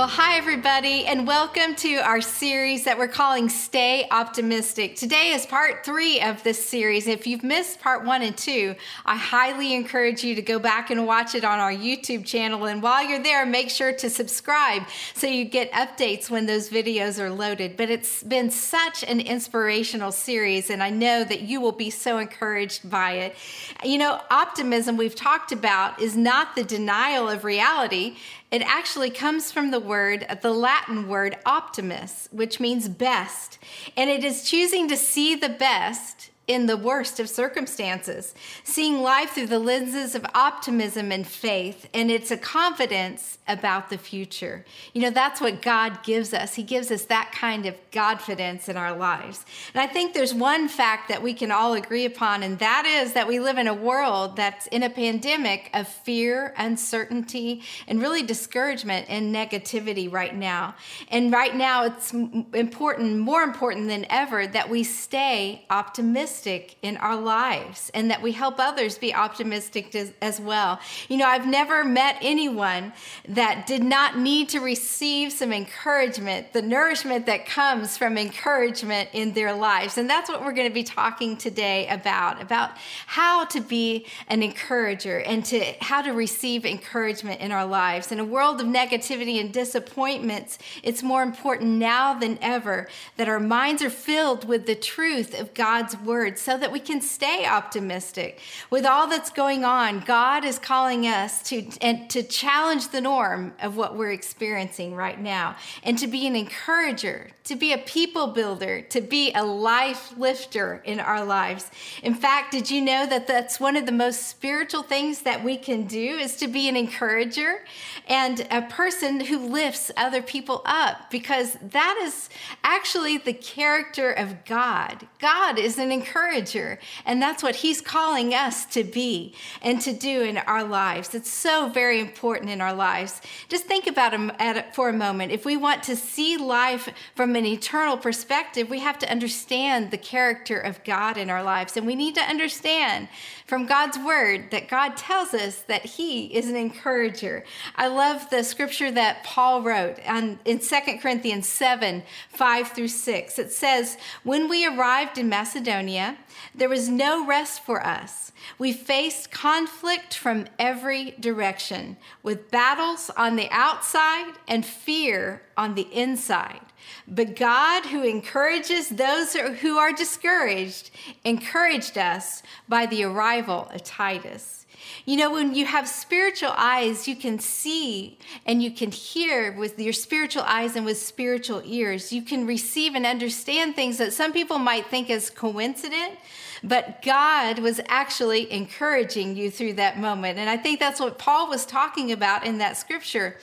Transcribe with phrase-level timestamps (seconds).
[0.00, 4.96] Well, hi, everybody, and welcome to our series that we're calling Stay Optimistic.
[4.96, 7.06] Today is part three of this series.
[7.06, 11.06] If you've missed part one and two, I highly encourage you to go back and
[11.06, 12.64] watch it on our YouTube channel.
[12.64, 17.18] And while you're there, make sure to subscribe so you get updates when those videos
[17.18, 17.76] are loaded.
[17.76, 22.16] But it's been such an inspirational series, and I know that you will be so
[22.16, 23.36] encouraged by it.
[23.84, 28.16] You know, optimism we've talked about is not the denial of reality.
[28.50, 33.58] It actually comes from the word, the Latin word optimus, which means best.
[33.96, 39.30] And it is choosing to see the best in the worst of circumstances, seeing life
[39.30, 44.64] through the lenses of optimism and faith, and it's a confidence about the future.
[44.92, 46.56] You know, that's what God gives us.
[46.56, 49.46] He gives us that kind of confidence in our lives.
[49.72, 53.12] And I think there's one fact that we can all agree upon, and that is
[53.12, 58.24] that we live in a world that's in a pandemic of fear, uncertainty, and really
[58.24, 60.74] discouragement and negativity right now.
[61.12, 66.96] And right now, it's important, more important than ever, that we stay optimistic optimistic in
[66.96, 70.80] our lives and that we help others be optimistic as, well.
[71.08, 72.92] You know, I've never met anyone
[73.28, 79.34] that did not need to receive some encouragement, the nourishment that comes from encouragement in
[79.34, 79.98] their lives.
[79.98, 82.70] And that's what we're going to be talking today about about
[83.06, 88.12] how to be an encourager and to how to receive encouragement in our lives.
[88.12, 93.40] In a world of negativity and disappointments, it's more important now than ever that our
[93.40, 97.46] minds are filled with the truth of God's word word so that we can stay
[97.46, 98.40] optimistic.
[98.70, 103.52] With all that's going on, God is calling us to, and to challenge the norm
[103.60, 108.28] of what we're experiencing right now and to be an encourager, to be a people
[108.28, 111.70] builder, to be a life lifter in our lives.
[112.02, 115.56] In fact, did you know that that's one of the most spiritual things that we
[115.56, 117.64] can do is to be an encourager
[118.08, 122.28] and a person who lifts other people up because that is
[122.62, 125.06] actually the character of God.
[125.18, 126.78] God is an encourager encourager.
[127.06, 131.14] And that's what he's calling us to be and to do in our lives.
[131.14, 133.20] It's so very important in our lives.
[133.48, 135.32] Just think about it for a moment.
[135.32, 139.98] If we want to see life from an eternal perspective, we have to understand the
[139.98, 141.76] character of God in our lives.
[141.76, 143.08] And we need to understand
[143.50, 147.42] from God's word that God tells us that he is an encourager.
[147.74, 153.38] I love the scripture that Paul wrote on, in 2 Corinthians 7 5 through 6.
[153.40, 156.16] It says, When we arrived in Macedonia,
[156.54, 158.30] there was no rest for us.
[158.56, 165.92] We faced conflict from every direction, with battles on the outside and fear on the
[165.92, 166.60] inside.
[167.06, 170.90] But God, who encourages those who are discouraged,
[171.24, 174.66] encouraged us by the arrival of Titus.
[175.04, 179.78] You know, when you have spiritual eyes, you can see and you can hear with
[179.78, 182.12] your spiritual eyes and with spiritual ears.
[182.12, 186.18] You can receive and understand things that some people might think is coincident,
[186.62, 190.38] but God was actually encouraging you through that moment.
[190.38, 193.36] And I think that's what Paul was talking about in that scripture.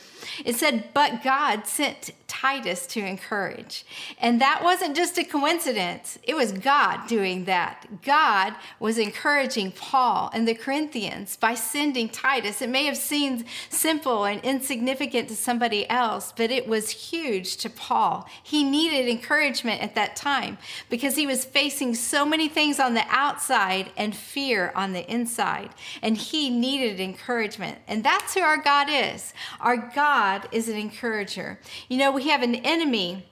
[0.45, 3.85] It said, But God sent Titus to encourage.
[4.19, 8.03] And that wasn't just a coincidence, it was God doing that.
[8.03, 12.61] God was encouraging Paul and the Corinthians by sending Titus.
[12.61, 17.69] It may have seemed simple and insignificant to somebody else, but it was huge to
[17.69, 18.27] Paul.
[18.43, 20.57] He needed encouragement at that time
[20.89, 25.69] because he was facing so many things on the outside and fear on the inside.
[26.01, 27.79] And he needed encouragement.
[27.87, 29.33] And that's who our God is.
[29.59, 31.59] Our God is an encourager.
[31.89, 33.25] You know, we have an enemy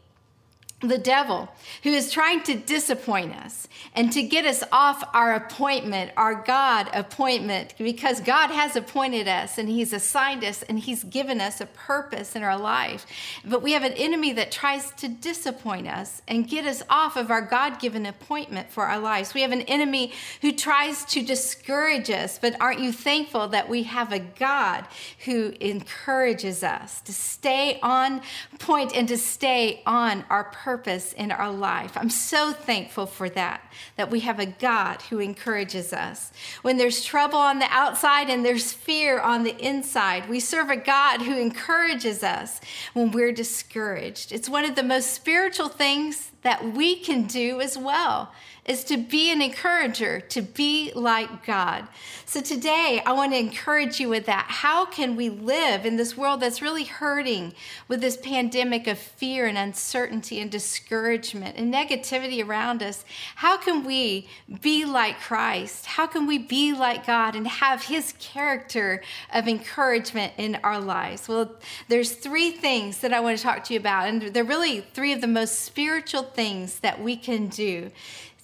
[0.82, 1.50] the devil,
[1.84, 6.90] who is trying to disappoint us and to get us off our appointment, our God
[6.94, 11.66] appointment, because God has appointed us and He's assigned us and He's given us a
[11.66, 13.06] purpose in our life.
[13.46, 17.32] But we have an enemy that tries to disappoint us and get us off of
[17.32, 19.34] our God given appointment for our lives.
[19.34, 20.12] We have an enemy
[20.42, 24.86] who tries to discourage us, but aren't you thankful that we have a God
[25.24, 28.22] who encourages us to stay on
[28.60, 30.65] point and to stay on our purpose?
[30.66, 31.96] Purpose in our life.
[31.96, 36.32] I'm so thankful for that, that we have a God who encourages us.
[36.64, 40.76] When there's trouble on the outside and there's fear on the inside, we serve a
[40.76, 42.62] God who encourages us
[42.94, 44.32] when we're discouraged.
[44.32, 48.32] It's one of the most spiritual things that we can do as well
[48.66, 51.88] is to be an encourager, to be like God.
[52.26, 54.46] So today, I want to encourage you with that.
[54.48, 57.54] How can we live in this world that's really hurting
[57.88, 63.06] with this pandemic of fear and uncertainty and discouragement and negativity around us?
[63.36, 64.28] How can we
[64.62, 65.86] be like Christ?
[65.86, 71.28] How can we be like God and have his character of encouragement in our lives?
[71.28, 71.52] Well,
[71.88, 75.14] there's three things that I want to talk to you about, and they're really three
[75.14, 77.92] of the most spiritual things that we can do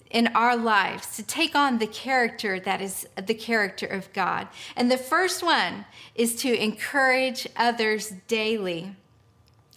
[0.09, 4.47] in our lives to take on the character that is the character of God.
[4.75, 5.85] And the first one
[6.15, 8.95] is to encourage others daily.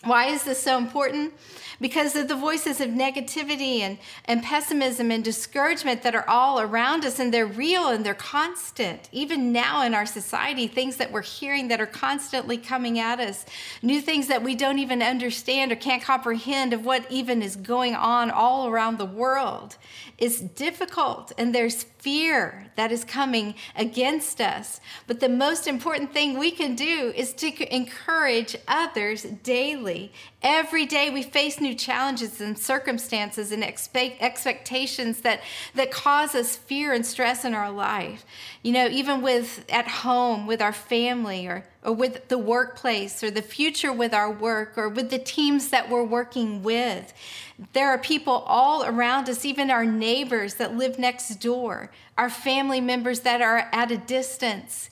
[0.05, 1.33] Why is this so important?
[1.81, 7.05] Because of the voices of negativity and, and pessimism and discouragement that are all around
[7.05, 9.09] us, and they're real and they're constant.
[9.13, 13.45] Even now in our society, things that we're hearing that are constantly coming at us,
[13.83, 17.95] new things that we don't even understand or can't comprehend of what even is going
[17.95, 19.77] on all around the world
[20.19, 24.81] is difficult, and there's fear that is coming against us.
[25.07, 29.94] But the most important thing we can do is to encourage others daily.
[30.43, 35.41] Every day we face new challenges and circumstances and expect, expectations that,
[35.75, 38.25] that cause us fear and stress in our life.
[38.63, 43.31] You know, even with at home, with our family, or or with the workplace or
[43.31, 47.13] the future with our work or with the teams that we're working with.
[47.75, 52.81] There are people all around us, even our neighbors that live next door, our family
[52.81, 54.89] members that are at a distance.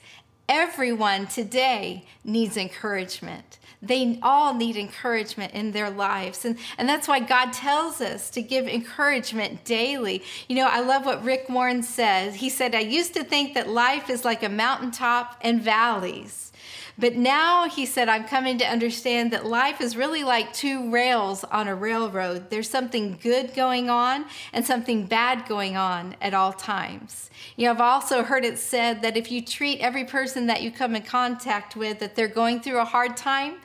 [0.49, 3.59] Everyone today needs encouragement.
[3.81, 6.45] They all need encouragement in their lives.
[6.45, 10.23] And, and that's why God tells us to give encouragement daily.
[10.47, 12.35] You know, I love what Rick Warren says.
[12.35, 16.52] He said, I used to think that life is like a mountaintop and valleys.
[16.97, 21.43] But now he said, I'm coming to understand that life is really like two rails
[21.43, 22.51] on a railroad.
[22.51, 27.31] There's something good going on and something bad going on at all times.
[27.55, 30.71] You know, I've also heard it said that if you treat every person that you
[30.71, 33.55] come in contact with that they're going through a hard time,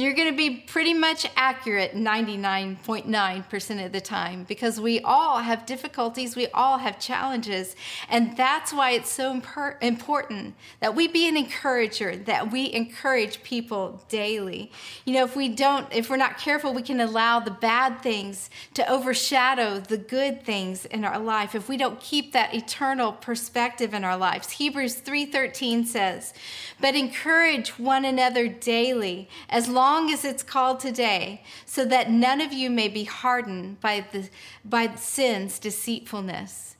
[0.00, 5.66] you're going to be pretty much accurate 99.9% of the time because we all have
[5.66, 7.76] difficulties, we all have challenges.
[8.08, 9.38] And that's why it's so
[9.82, 14.72] important that we be an encourager, that we encourage people daily.
[15.04, 18.48] You know, if we don't, if we're not careful, we can allow the bad things
[18.72, 23.92] to overshadow the good things in our life if we don't keep that eternal perspective
[23.92, 24.52] in our lives.
[24.52, 26.32] Hebrews 3:13 says,
[26.80, 32.40] "But encourage one another daily as long long as it's called today, so that none
[32.46, 34.22] of you may be hardened by the
[34.64, 36.76] by sin's deceitfulness.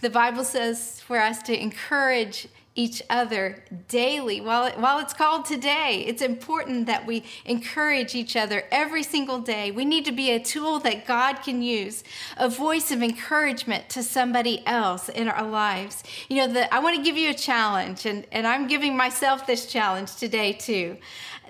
[0.00, 4.40] The Bible says for us to encourage each other daily.
[4.40, 9.38] While, it, while it's called today, it's important that we encourage each other every single
[9.38, 9.70] day.
[9.70, 12.02] We need to be a tool that God can use,
[12.36, 16.02] a voice of encouragement to somebody else in our lives.
[16.28, 19.46] You know, the, I want to give you a challenge, and, and I'm giving myself
[19.46, 20.96] this challenge today too.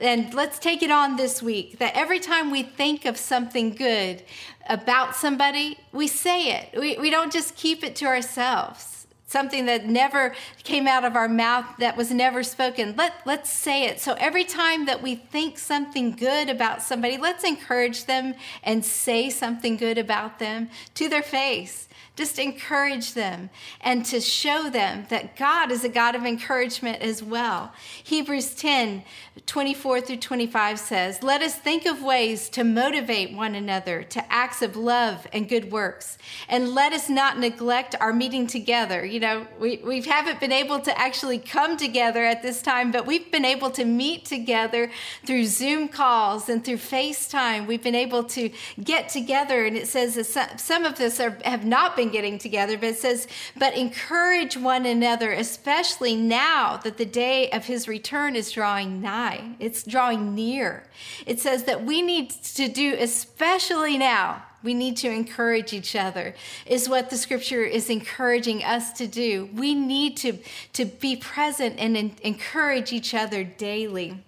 [0.00, 4.22] And let's take it on this week that every time we think of something good
[4.68, 6.78] about somebody, we say it.
[6.78, 9.06] We, we don't just keep it to ourselves.
[9.26, 12.94] Something that never came out of our mouth that was never spoken.
[12.96, 13.98] Let let's say it.
[14.00, 19.30] So every time that we think something good about somebody let's encourage them and say
[19.30, 23.50] something good about them to their face just encourage them
[23.80, 27.72] and to show them that God is a God of encouragement as well.
[28.04, 29.02] Hebrews 10
[29.46, 34.62] 24 through 25 says, Let us think of ways to motivate one another to acts
[34.62, 36.18] of love and good works.
[36.48, 39.04] And let us not neglect our meeting together.
[39.04, 43.06] You know, we, we haven't been able to actually come together at this time, but
[43.06, 44.90] we've been able to meet together
[45.26, 47.66] through Zoom calls and through FaceTime.
[47.66, 48.50] We've been able to
[48.82, 49.64] get together.
[49.64, 52.98] And it says some of us are, have not been been getting together, but it
[52.98, 59.00] says, but encourage one another, especially now that the day of his return is drawing
[59.00, 59.56] nigh.
[59.58, 60.84] It's drawing near.
[61.26, 66.34] It says that we need to do, especially now, we need to encourage each other,
[66.66, 69.50] is what the scripture is encouraging us to do.
[69.54, 70.38] We need to,
[70.72, 74.24] to be present and encourage each other daily.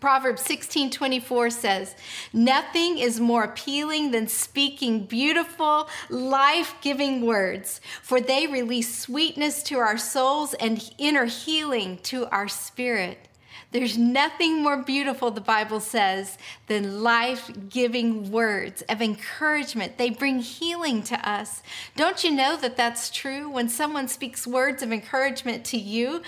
[0.00, 1.94] Proverbs 16 24 says,
[2.32, 9.78] Nothing is more appealing than speaking beautiful, life giving words, for they release sweetness to
[9.78, 13.26] our souls and inner healing to our spirit.
[13.72, 19.98] There's nothing more beautiful, the Bible says, than life giving words of encouragement.
[19.98, 21.62] They bring healing to us.
[21.96, 23.50] Don't you know that that's true?
[23.50, 26.22] When someone speaks words of encouragement to you,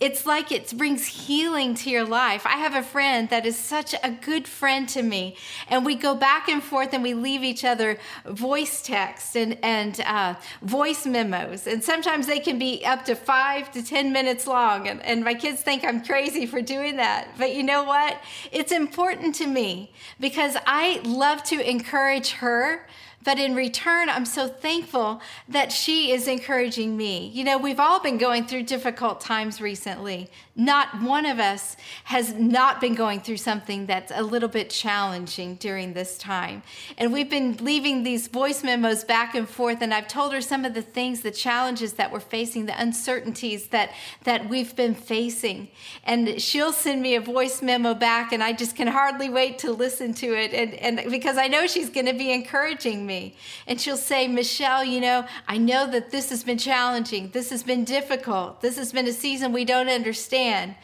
[0.00, 2.46] it's like it brings healing to your life.
[2.46, 5.36] I have a friend that is such a good friend to me,
[5.68, 10.00] and we go back and forth and we leave each other voice texts and, and
[10.00, 11.66] uh, voice memos.
[11.66, 14.88] And sometimes they can be up to five to 10 minutes long.
[14.88, 17.28] And, and my kids think I'm crazy for doing that.
[17.36, 18.18] But you know what?
[18.52, 22.86] It's important to me because I love to encourage her
[23.22, 27.28] but in return, I'm so thankful that she is encouraging me.
[27.28, 30.30] You know, we've all been going through difficult times recently.
[30.56, 35.56] Not one of us has not been going through something that's a little bit challenging
[35.56, 36.62] during this time.
[36.96, 40.64] And we've been leaving these voice memos back and forth, and I've told her some
[40.64, 43.92] of the things, the challenges that we're facing, the uncertainties that,
[44.24, 45.68] that we've been facing.
[46.04, 49.72] And she'll send me a voice memo back, and I just can hardly wait to
[49.72, 50.54] listen to it.
[50.54, 53.34] And, and because I know she's going to be encouraging me me.
[53.66, 57.30] And she'll say, Michelle, you know, I know that this has been challenging.
[57.30, 58.60] This has been difficult.
[58.60, 60.76] This has been a season we don't understand.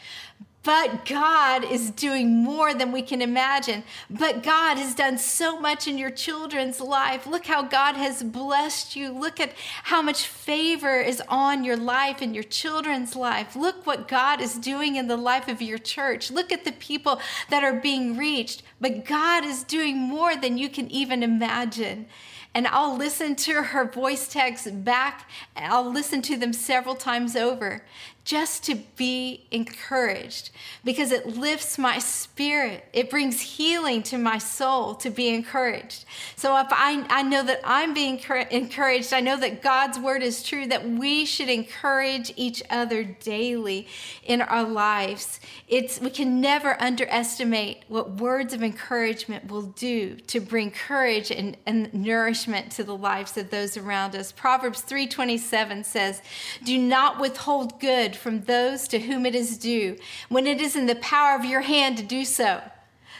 [0.66, 3.84] But God is doing more than we can imagine.
[4.10, 7.24] But God has done so much in your children's life.
[7.24, 9.12] Look how God has blessed you.
[9.12, 9.52] Look at
[9.84, 13.54] how much favor is on your life and your children's life.
[13.54, 16.32] Look what God is doing in the life of your church.
[16.32, 18.64] Look at the people that are being reached.
[18.80, 22.06] But God is doing more than you can even imagine
[22.54, 25.28] and I'll listen to her voice texts back.
[25.54, 27.84] I'll listen to them several times over
[28.26, 30.50] just to be encouraged
[30.84, 32.84] because it lifts my spirit.
[32.92, 36.04] It brings healing to my soul to be encouraged.
[36.34, 40.42] So if I, I know that I'm being encouraged, I know that God's word is
[40.42, 43.86] true, that we should encourage each other daily
[44.24, 45.38] in our lives.
[45.68, 51.56] It's, we can never underestimate what words of encouragement will do to bring courage and,
[51.64, 54.32] and nourishment to the lives of those around us.
[54.32, 56.20] Proverbs 327 says,
[56.64, 59.96] do not withhold good from those to whom it is due
[60.28, 62.62] when it is in the power of your hand to do so.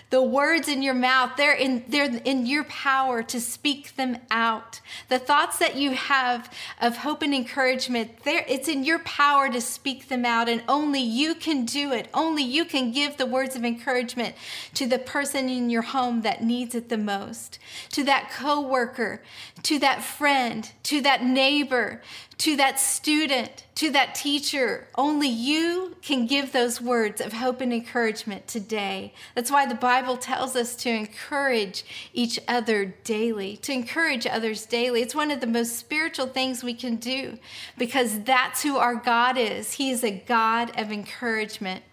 [0.08, 4.80] The words in your mouth, they're in, they're in your power to speak them out.
[5.08, 6.48] The thoughts that you have
[6.80, 11.34] of hope and encouragement, it's in your power to speak them out, and only you
[11.34, 12.06] can do it.
[12.14, 14.36] Only you can give the words of encouragement
[14.74, 17.58] to the person in your home that needs it the most,
[17.90, 19.24] to that coworker,
[19.64, 22.00] to that friend, to that neighbor,
[22.38, 24.88] to that student, to that teacher.
[24.94, 29.14] Only you can give those words of hope and encouragement today.
[29.34, 35.00] That's why the Bible tells us to encourage each other daily, to encourage others daily.
[35.00, 37.38] It's one of the most spiritual things we can do
[37.78, 39.72] because that's who our God is.
[39.72, 41.84] He is a God of encouragement.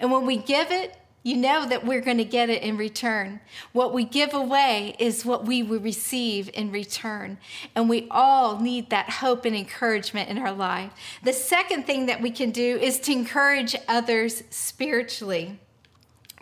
[0.00, 3.40] And when we give it, you know that we're going to get it in return.
[3.72, 7.38] What we give away is what we will receive in return.
[7.74, 10.92] And we all need that hope and encouragement in our life.
[11.24, 15.58] The second thing that we can do is to encourage others spiritually.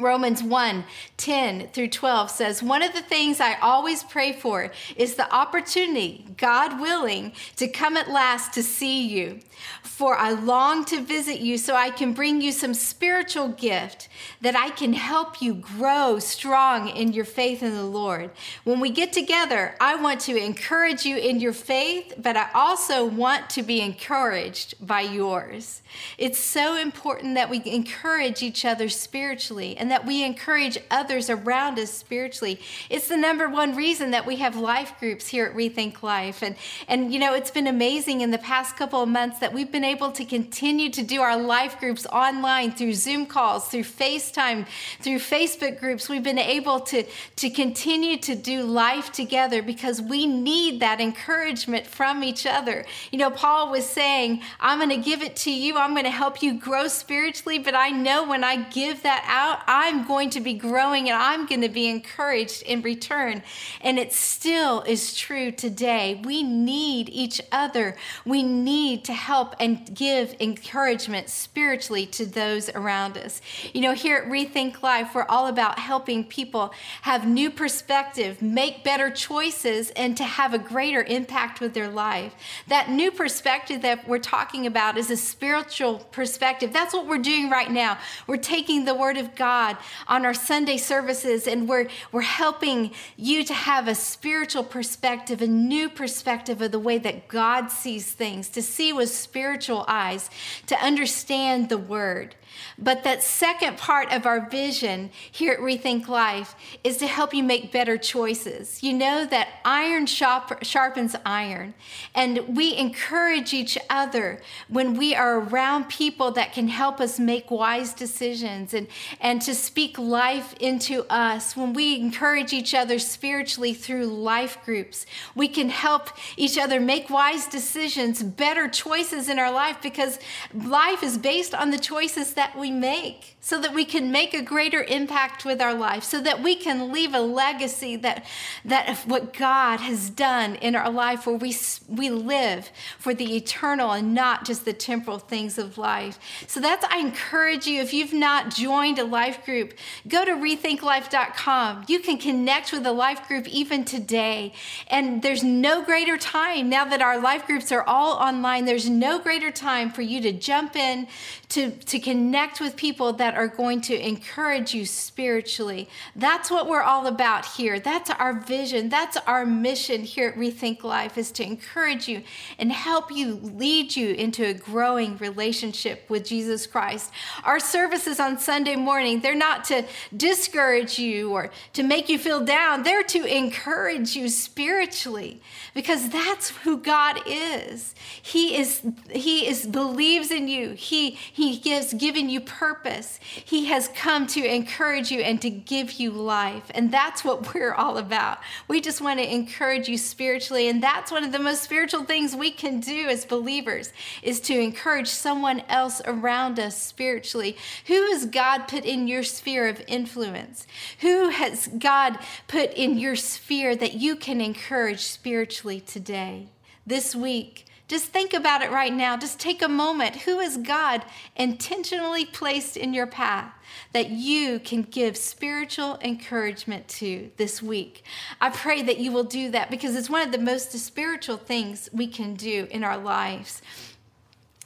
[0.00, 0.84] Romans 1
[1.16, 6.26] 10 through 12 says, One of the things I always pray for is the opportunity,
[6.36, 9.38] God willing, to come at last to see you.
[9.82, 14.08] For I long to visit you so I can bring you some spiritual gift
[14.40, 18.32] that I can help you grow strong in your faith in the Lord.
[18.64, 23.04] When we get together, I want to encourage you in your faith, but I also
[23.04, 25.82] want to be encouraged by yours.
[26.18, 31.78] It's so important that we encourage each other spiritually and that we encourage others around
[31.78, 32.58] us spiritually.
[32.88, 36.42] It's the number one reason that we have life groups here at Rethink Life.
[36.42, 36.56] And,
[36.88, 39.84] and you know, it's been amazing in the past couple of months that we've been
[39.84, 44.66] able to continue to do our life groups online through Zoom calls, through FaceTime,
[45.00, 46.08] through Facebook groups.
[46.08, 47.04] We've been able to,
[47.36, 52.86] to continue to do life together because we need that encouragement from each other.
[53.12, 56.10] You know, Paul was saying, I'm going to give it to you, I'm going to
[56.10, 60.40] help you grow spiritually, but I know when I give that out, I'm going to
[60.40, 63.42] be growing and I'm going to be encouraged in return.
[63.80, 66.22] And it still is true today.
[66.22, 67.96] We need each other.
[68.24, 73.40] We need to help and give encouragement spiritually to those around us.
[73.72, 78.84] You know, here at Rethink Life, we're all about helping people have new perspective, make
[78.84, 82.32] better choices, and to have a greater impact with their life.
[82.68, 86.72] That new perspective that we're talking about is a spiritual perspective.
[86.72, 87.98] That's what we're doing right now.
[88.28, 92.92] We're taking the Word of God God on our Sunday services, and we're, we're helping
[93.16, 98.12] you to have a spiritual perspective, a new perspective of the way that God sees
[98.12, 100.30] things, to see with spiritual eyes,
[100.66, 102.34] to understand the Word.
[102.78, 106.54] But that second part of our vision here at Rethink Life
[106.84, 108.82] is to help you make better choices.
[108.82, 111.74] You know that iron sharpens iron,
[112.14, 117.50] and we encourage each other when we are around people that can help us make
[117.50, 118.86] wise decisions and,
[119.20, 121.56] and to speak life into us.
[121.56, 127.10] When we encourage each other spiritually through life groups, we can help each other make
[127.10, 130.18] wise decisions, better choices in our life because
[130.52, 134.40] life is based on the choices that we make so that we can make a
[134.40, 138.24] greater impact with our life so that we can leave a legacy that
[138.64, 141.54] that of what God has done in our life where we
[141.86, 146.86] we live for the eternal and not just the temporal things of life so that's
[146.86, 149.04] I encourage you if you've not joined a
[149.44, 149.74] group.
[150.08, 154.52] Go to rethinklife.com you can connect with a life group even today.
[154.88, 158.64] And there's no greater time now that our life groups are all online.
[158.64, 161.06] There's no greater time for you to jump in
[161.54, 165.88] to to connect with people that are going to encourage you spiritually.
[166.16, 167.78] That's what we're all about here.
[167.78, 168.88] That's our vision.
[168.88, 172.24] That's our mission here at Rethink Life is to encourage you
[172.58, 177.12] and help you lead you into a growing relationship with Jesus Christ.
[177.44, 179.84] Our services on Sunday morning, they're not to
[180.16, 182.82] discourage you or to make you feel down.
[182.82, 185.40] They're to encourage you spiritually
[185.72, 187.94] because that's who God is.
[188.20, 190.70] He is he is believes in you.
[190.70, 193.18] He he gives has given you purpose.
[193.22, 196.70] He has come to encourage you and to give you life.
[196.74, 198.38] And that's what we're all about.
[198.68, 200.68] We just want to encourage you spiritually.
[200.68, 204.58] And that's one of the most spiritual things we can do as believers is to
[204.58, 207.56] encourage someone else around us spiritually.
[207.86, 210.66] Who has God put in your sphere of influence?
[211.00, 216.48] Who has God put in your sphere that you can encourage spiritually today?
[216.86, 219.16] This week, just think about it right now.
[219.16, 220.16] Just take a moment.
[220.16, 221.04] Who is God
[221.36, 223.52] intentionally placed in your path
[223.92, 228.02] that you can give spiritual encouragement to this week?
[228.40, 231.88] I pray that you will do that because it's one of the most spiritual things
[231.92, 233.62] we can do in our lives.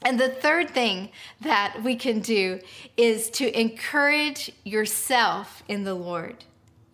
[0.00, 1.11] And the third thing
[1.42, 2.61] that we can do
[2.97, 6.44] is to encourage yourself in the Lord.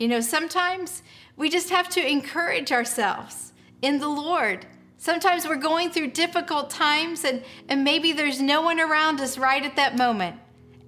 [0.00, 1.04] You know, sometimes
[1.36, 4.66] we just have to encourage ourselves in the Lord.
[5.04, 9.62] Sometimes we're going through difficult times and, and maybe there's no one around us right
[9.62, 10.36] at that moment.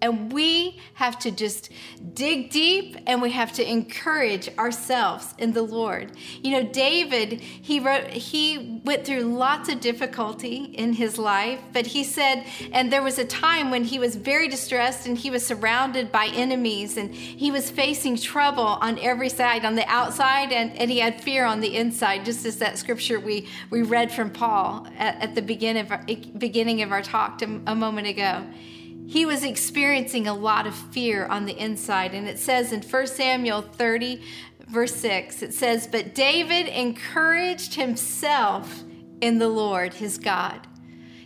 [0.02, 1.70] And we have to just
[2.12, 6.12] dig deep and we have to encourage ourselves in the Lord.
[6.42, 11.86] You know, David, he wrote he went through lots of difficulty in his life, but
[11.86, 15.46] he said and there was a time when he was very distressed and he was
[15.46, 20.76] surrounded by enemies and he was facing trouble on every side, on the outside and,
[20.76, 24.30] and he had fear on the inside, just as that scripture we we read from
[24.30, 26.04] Paul at, at the beginning of our,
[26.36, 28.44] beginning of our talk a moment ago
[29.06, 32.12] he was experiencing a lot of fear on the inside.
[32.12, 34.20] And it says in 1 Samuel 30,
[34.68, 38.82] verse 6, it says, But David encouraged himself
[39.20, 40.66] in the Lord his God.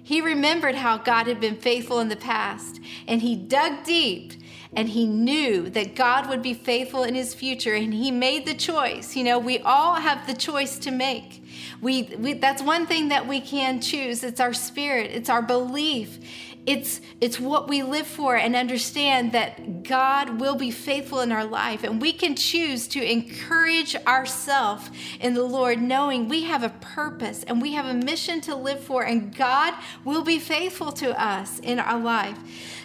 [0.03, 4.35] He remembered how God had been faithful in the past, and he dug deep
[4.73, 8.55] and he knew that God would be faithful in his future and he made the
[8.55, 9.17] choice.
[9.17, 11.45] You know, we all have the choice to make.
[11.81, 14.23] We, we that's one thing that we can choose.
[14.23, 16.19] It's our spirit, it's our belief
[16.67, 21.45] it's it's what we live for and understand that God will be faithful in our
[21.45, 26.69] life and we can choose to encourage ourselves in the Lord knowing we have a
[26.69, 31.19] purpose and we have a mission to live for and God will be faithful to
[31.21, 32.39] us in our life.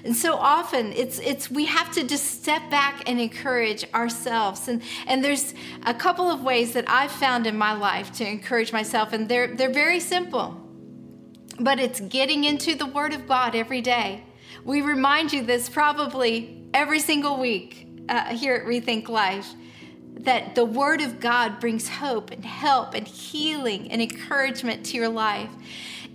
[0.03, 4.67] And so often it's it's we have to just step back and encourage ourselves.
[4.67, 5.53] And and there's
[5.85, 9.53] a couple of ways that I've found in my life to encourage myself and they're
[9.55, 10.64] they're very simple
[11.59, 14.23] but it's getting into the Word of God every day.
[14.63, 19.53] We remind you this probably every single week uh, here at Rethink Life
[20.19, 25.09] that the Word of God brings hope and help and healing and encouragement to your
[25.09, 25.49] life.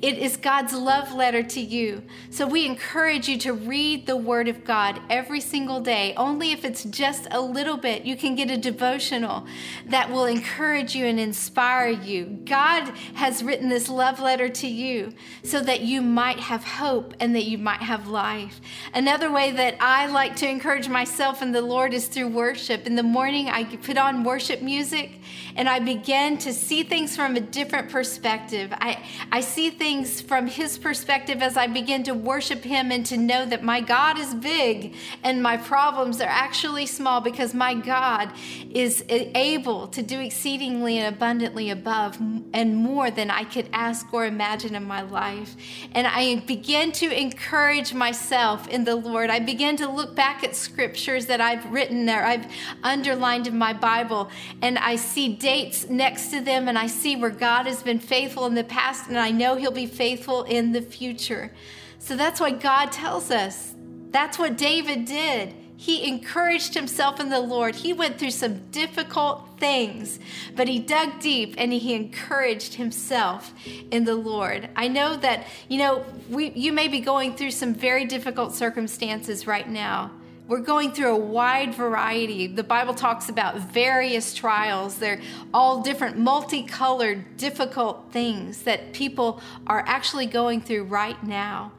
[0.03, 2.03] It is God's love letter to you.
[2.31, 6.15] So we encourage you to read the Word of God every single day.
[6.17, 9.47] Only if it's just a little bit, you can get a devotional
[9.87, 12.41] that will encourage you and inspire you.
[12.47, 17.35] God has written this love letter to you so that you might have hope and
[17.35, 18.59] that you might have life.
[18.95, 22.87] Another way that I like to encourage myself and the Lord is through worship.
[22.87, 25.21] In the morning, I put on worship music
[25.57, 28.73] and I begin to see things from a different perspective.
[28.73, 33.05] I, I see things things from His perspective as I begin to worship Him and
[33.07, 37.75] to know that my God is big and my problems are actually small because my
[37.75, 38.31] God
[38.71, 42.19] is able to do exceedingly and abundantly above
[42.55, 45.57] and more than I could ask or imagine in my life.
[45.91, 49.29] And I begin to encourage myself in the Lord.
[49.29, 52.47] I begin to look back at scriptures that I've written there, I've
[52.85, 54.31] underlined in my Bible,
[54.63, 58.47] and I see dates next to them and I see where God has been faithful
[58.47, 61.53] in the past and I know He'll be faithful in the future.
[61.99, 63.75] So that's why God tells us.
[64.11, 65.55] That's what David did.
[65.77, 67.75] He encouraged himself in the Lord.
[67.75, 70.19] He went through some difficult things,
[70.55, 73.55] but he dug deep and he encouraged himself
[73.91, 74.69] in the Lord.
[74.77, 79.47] I know that, you know, we, you may be going through some very difficult circumstances
[79.47, 80.11] right now.
[80.51, 82.49] We're going through a wide variety.
[82.49, 84.99] The Bible talks about various trials.
[84.99, 85.21] They're
[85.55, 91.71] all different, multicolored, difficult things that people are actually going through right now.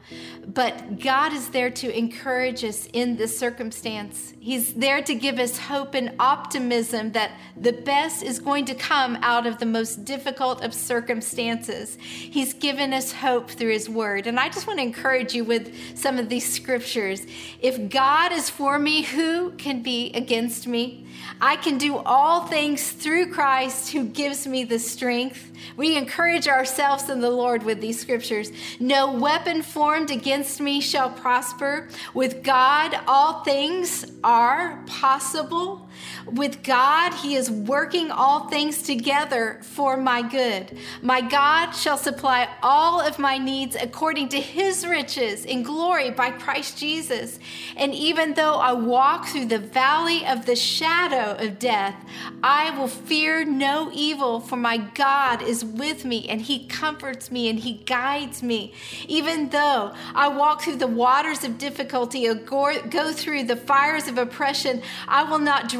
[0.46, 4.32] But God is there to encourage us in this circumstance.
[4.44, 9.16] He's there to give us hope and optimism that the best is going to come
[9.22, 11.96] out of the most difficult of circumstances.
[12.00, 14.26] He's given us hope through His Word.
[14.26, 17.24] And I just want to encourage you with some of these scriptures.
[17.60, 21.06] If God is for me, who can be against me?
[21.40, 25.50] I can do all things through Christ who gives me the strength.
[25.76, 28.52] We encourage ourselves in the Lord with these scriptures.
[28.78, 31.88] No weapon formed against me shall prosper.
[32.14, 35.81] With God, all things are possible.
[36.26, 40.78] With God, He is working all things together for my good.
[41.02, 46.30] My God shall supply all of my needs according to His riches in glory by
[46.30, 47.38] Christ Jesus.
[47.76, 51.96] And even though I walk through the valley of the shadow of death,
[52.42, 57.48] I will fear no evil, for my God is with me and He comforts me
[57.48, 58.74] and He guides me.
[59.08, 64.18] Even though I walk through the waters of difficulty or go through the fires of
[64.18, 65.72] oppression, I will not.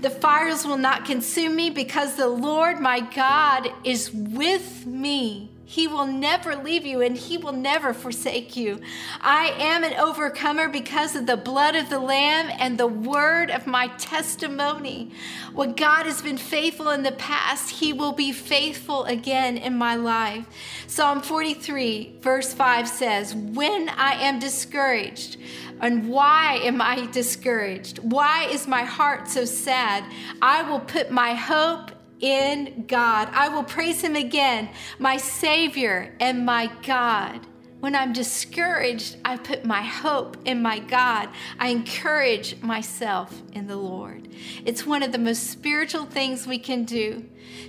[0.00, 5.50] The fires will not consume me because the Lord my God is with me.
[5.70, 8.80] He will never leave you and he will never forsake you.
[9.20, 13.66] I am an overcomer because of the blood of the Lamb and the word of
[13.66, 15.10] my testimony.
[15.52, 19.94] What God has been faithful in the past, he will be faithful again in my
[19.94, 20.46] life.
[20.86, 25.36] Psalm 43, verse 5 says, When I am discouraged,
[25.82, 27.98] and why am I discouraged?
[27.98, 30.02] Why is my heart so sad?
[30.40, 33.28] I will put my hope in God.
[33.32, 37.46] I will praise Him again, my Savior and my God.
[37.80, 41.28] When I'm discouraged, I put my hope in my God.
[41.60, 44.26] I encourage myself in the Lord.
[44.64, 47.24] It's one of the most spiritual things we can do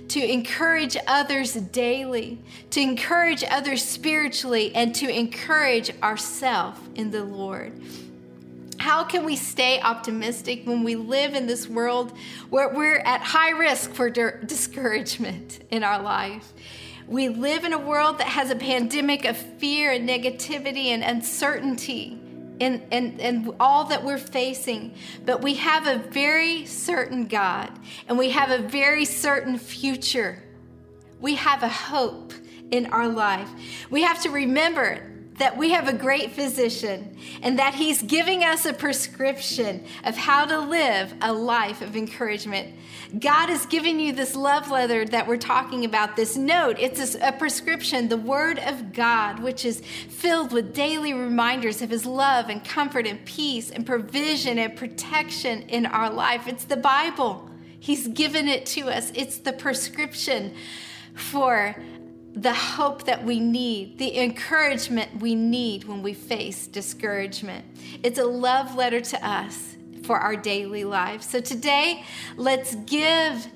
[0.08, 7.80] to encourage others daily, to encourage others spiritually, and to encourage ourselves in the Lord.
[8.80, 12.16] How can we stay optimistic when we live in this world
[12.48, 16.50] where we're at high risk for discouragement in our life?
[17.06, 22.18] We live in a world that has a pandemic of fear and negativity and uncertainty
[22.58, 24.94] and, and, and all that we're facing.
[25.26, 27.70] But we have a very certain God
[28.08, 30.42] and we have a very certain future.
[31.20, 32.32] We have a hope
[32.70, 33.50] in our life.
[33.90, 35.09] We have to remember
[35.40, 40.44] that we have a great physician and that he's giving us a prescription of how
[40.44, 42.74] to live a life of encouragement.
[43.18, 46.76] God is giving you this love letter that we're talking about, this note.
[46.78, 52.04] It's a, prescription, the Word of God, which is filled with daily reminders of His
[52.04, 56.46] love and comfort and peace and provision and protection in our life.
[56.48, 57.48] It's the Bible.
[57.78, 60.54] He's given it to us, it's the prescription
[61.14, 61.74] for
[62.34, 67.64] the hope that we need, the encouragement we need when we face discouragement.
[68.02, 71.26] It's a love letter to us for our daily lives.
[71.26, 72.04] So today,
[72.36, 73.46] let's give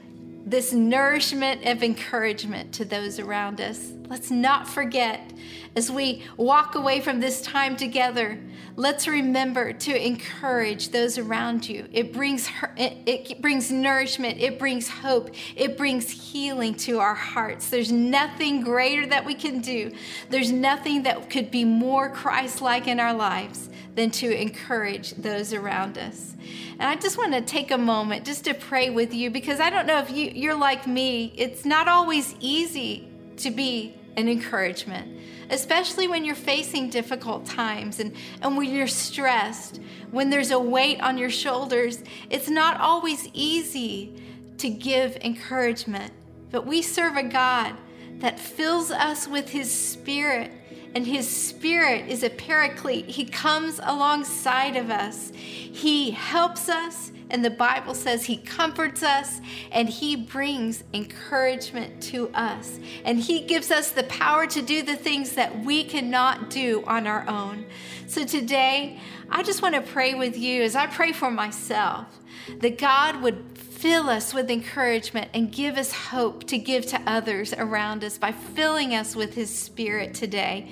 [0.46, 3.92] this nourishment of encouragement to those around us.
[4.08, 5.32] Let's not forget
[5.76, 8.38] as we walk away from this time together,
[8.76, 11.88] let's remember to encourage those around you.
[11.92, 17.70] It brings it, brings nourishment, it brings hope, it brings healing to our hearts.
[17.70, 19.92] There's nothing greater that we can do.
[20.30, 25.98] There's nothing that could be more Christ-like in our lives than to encourage those around
[25.98, 26.34] us.
[26.72, 29.70] And I just want to take a moment just to pray with you because I
[29.70, 31.32] don't know if you, you're like me.
[31.37, 38.14] It's not always easy to be an encouragement especially when you're facing difficult times and,
[38.42, 39.80] and when you're stressed,
[40.11, 42.02] when there's a weight on your shoulders.
[42.30, 44.14] It's not always easy
[44.59, 46.12] to give encouragement,
[46.50, 47.74] but we serve a God
[48.18, 50.50] that fills us with His Spirit.
[50.94, 53.07] And His Spirit is a paraclete.
[53.07, 57.11] He comes alongside of us, He helps us.
[57.30, 59.40] And the Bible says He comforts us
[59.72, 62.78] and He brings encouragement to us.
[63.04, 67.07] And He gives us the power to do the things that we cannot do on
[67.07, 67.64] our own.
[68.07, 72.07] So today, I just want to pray with you as I pray for myself
[72.61, 73.54] that God would
[73.85, 78.33] fill us with encouragement and give us hope to give to others around us by
[78.33, 80.70] filling us with His Spirit today.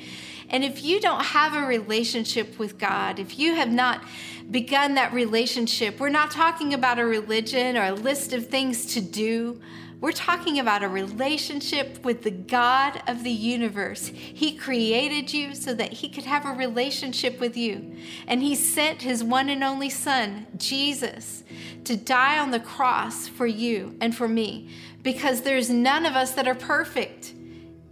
[0.48, 4.03] And if you don't have a relationship with God, if you have not
[4.51, 9.03] begun that relationship, we're not talking about a religion or a list of things to
[9.03, 9.61] do.
[10.02, 14.08] We're talking about a relationship with the God of the universe.
[14.08, 17.94] He created you so that He could have a relationship with you.
[18.26, 21.44] And He sent His one and only Son, Jesus,
[21.84, 24.70] to die on the cross for you and for me
[25.04, 27.32] because there's none of us that are perfect.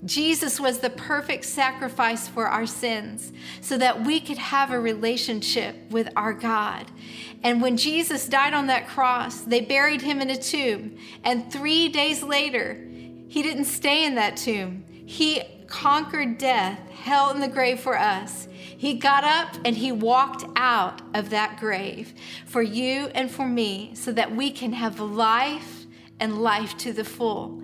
[0.04, 5.76] Jesus was the perfect sacrifice for our sins so that we could have a relationship
[5.90, 6.86] with our God.
[7.42, 10.96] And when Jesus died on that cross, they buried him in a tomb.
[11.22, 12.74] And three days later,
[13.28, 14.84] he didn't stay in that tomb.
[14.88, 18.48] He conquered death, hell, and the grave for us.
[18.50, 22.14] He got up and he walked out of that grave
[22.46, 25.84] for you and for me so that we can have life
[26.18, 27.59] and life to the full.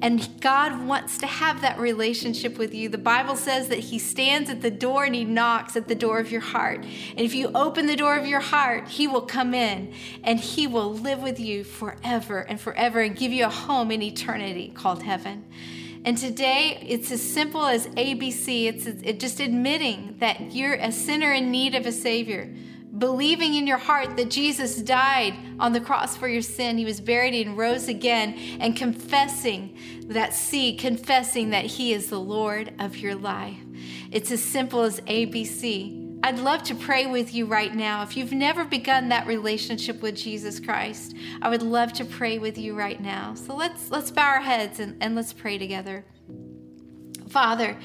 [0.00, 2.88] And God wants to have that relationship with you.
[2.88, 6.18] The Bible says that He stands at the door and He knocks at the door
[6.18, 6.84] of your heart.
[6.84, 10.66] And if you open the door of your heart, He will come in and He
[10.66, 15.02] will live with you forever and forever and give you a home in eternity called
[15.02, 15.44] heaven.
[16.04, 18.66] And today, it's as simple as ABC.
[18.66, 22.48] It's just admitting that you're a sinner in need of a Savior
[22.98, 27.00] believing in your heart that Jesus died on the cross for your sin, he was
[27.00, 29.76] buried and rose again, and confessing
[30.08, 33.58] that see, confessing that he is the Lord of your life.
[34.10, 36.06] It's as simple as ABC.
[36.22, 38.02] I'd love to pray with you right now.
[38.02, 42.58] If you've never begun that relationship with Jesus Christ, I would love to pray with
[42.58, 43.34] you right now.
[43.34, 46.04] So let's let's bow our heads and, and let's pray together.
[47.28, 47.76] Father,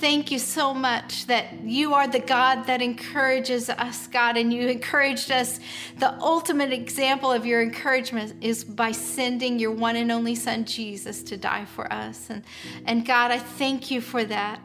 [0.00, 4.68] Thank you so much that you are the God that encourages us, God, and you
[4.68, 5.58] encouraged us.
[5.98, 11.24] The ultimate example of your encouragement is by sending your one and only Son, Jesus,
[11.24, 12.30] to die for us.
[12.30, 12.44] And,
[12.86, 14.60] and God, I thank you for that.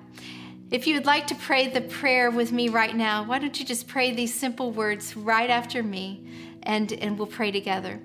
[0.69, 3.65] If you would like to pray the prayer with me right now, why don't you
[3.65, 6.27] just pray these simple words right after me
[6.61, 7.99] and, and we'll pray together.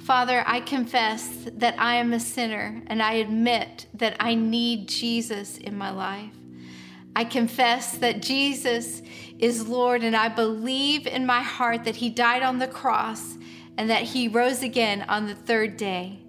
[0.00, 5.56] Father, I confess that I am a sinner and I admit that I need Jesus
[5.56, 6.37] in my life.
[7.18, 9.02] I confess that Jesus
[9.40, 13.36] is Lord, and I believe in my heart that He died on the cross
[13.76, 16.20] and that He rose again on the third day.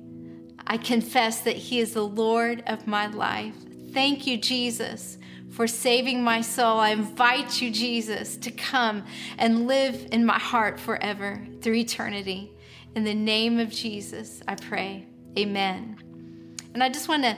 [0.65, 3.53] I confess that He is the Lord of my life.
[3.93, 5.19] Thank you, Jesus,
[5.51, 6.79] for saving my soul.
[6.79, 9.05] I invite you, Jesus, to come
[9.37, 12.51] and live in my heart forever through eternity.
[12.95, 15.05] In the name of Jesus, I pray.
[15.37, 15.99] Amen.
[16.73, 17.37] And I just want to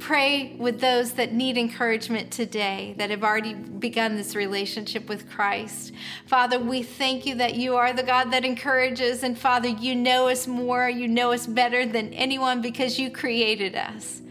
[0.00, 5.92] pray with those that need encouragement today, that have already begun this relationship with Christ.
[6.26, 9.22] Father, we thank you that you are the God that encourages.
[9.22, 13.76] And Father, you know us more, you know us better than anyone because you created
[13.76, 14.22] us.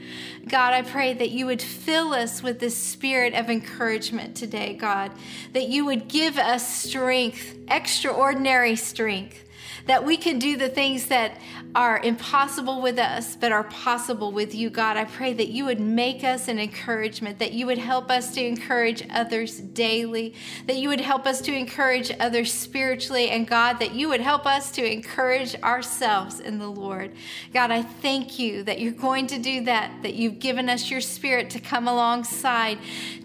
[0.48, 5.12] God, I pray that you would fill us with this spirit of encouragement today, God,
[5.54, 9.46] that you would give us strength, extraordinary strength
[9.90, 11.36] that we can do the things that
[11.74, 14.98] are impossible with us, but are possible with you, God.
[14.98, 18.46] I pray that you would make us an encouragement, that you would help us to
[18.46, 20.36] encourage others daily,
[20.68, 24.46] that you would help us to encourage others spiritually, and God, that you would help
[24.46, 27.12] us to encourage ourselves in the Lord.
[27.52, 31.02] God, I thank you that you're going to do that, that you've given us your
[31.02, 32.78] spirit to come alongside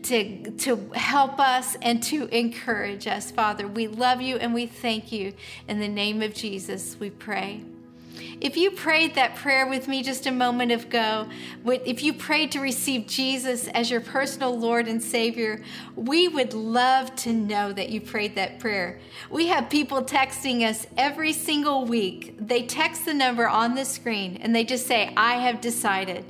[0.05, 3.67] to, to help us and to encourage us, Father.
[3.69, 5.35] We love you and we thank you.
[5.69, 6.54] In the name of Jesus.
[6.55, 7.63] Jesus, we pray.
[8.41, 11.29] If you prayed that prayer with me just a moment ago,
[11.67, 15.65] if you prayed to receive Jesus as your personal Lord and Savior,
[15.97, 19.01] we would love to know that you prayed that prayer.
[19.31, 22.37] We have people texting us every single week.
[22.39, 26.25] They text the number on the screen and they just say, I have decided.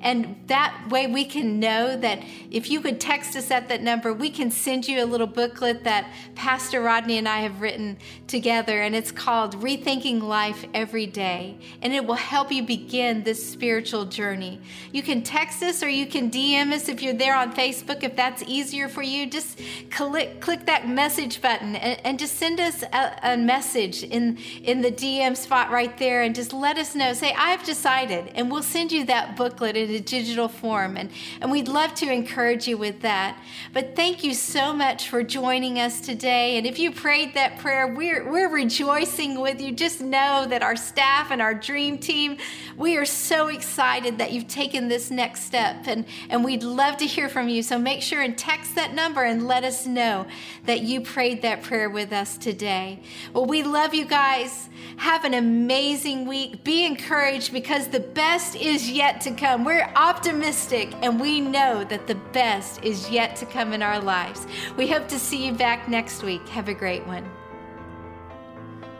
[0.00, 4.12] And that way we can know that if you could text us at that number,
[4.12, 8.82] we can send you a little booklet that Pastor Rodney and I have written together.
[8.82, 11.58] And it's called Rethinking Life Every Day.
[11.82, 14.60] And it will help you begin this spiritual journey.
[14.92, 18.02] You can text us or you can DM us if you're there on Facebook.
[18.02, 22.60] If that's easier for you, just click, click that message button and, and just send
[22.60, 26.94] us a, a message in, in the DM spot right there and just let us
[26.94, 27.12] know.
[27.12, 28.30] Say, I've decided.
[28.34, 30.96] And we'll send you that booklet in a digital form.
[30.96, 33.40] And, and we'd love to encourage you with that.
[33.72, 36.58] But thank you so much for joining us today.
[36.58, 39.72] And if you prayed that prayer, we're, we're rejoicing with you.
[39.72, 42.38] Just know that our staff and our dream team,
[42.76, 45.86] we are so excited that you've taken this next step.
[45.86, 47.62] And, and we'd love to hear from you.
[47.62, 50.26] So make sure and text that number and let us know
[50.64, 53.00] that you prayed that prayer with us today.
[53.32, 54.68] Well, we love you guys.
[54.96, 56.64] Have an amazing week.
[56.64, 59.64] Be encouraged because the best is yet to come.
[59.76, 64.46] We're optimistic and we know that the best is yet to come in our lives.
[64.78, 66.48] We hope to see you back next week.
[66.48, 67.28] Have a great one.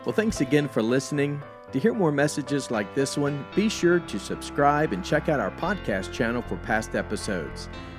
[0.05, 1.41] Well, thanks again for listening.
[1.71, 5.49] To hear more messages like this one, be sure to subscribe and check out our
[5.49, 7.69] podcast channel for past episodes.